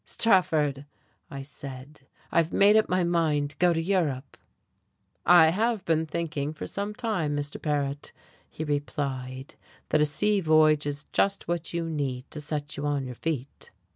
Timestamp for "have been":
5.49-6.07